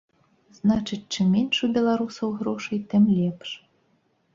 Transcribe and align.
Значыць, 0.59 1.11
чым 1.13 1.29
менш 1.35 1.55
у 1.69 1.71
беларусаў 1.77 2.35
грошай, 2.41 2.85
тым 2.95 3.03
лепш. 3.17 3.49